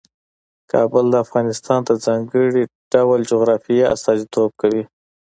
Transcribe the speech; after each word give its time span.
کابل 0.71 1.05
د 1.11 1.15
افغانستان 1.25 1.79
د 1.85 1.91
ځانګړي 2.05 2.63
ډول 2.93 3.19
جغرافیه 3.31 3.85
استازیتوب 3.95 4.49
کوي. 4.61 4.83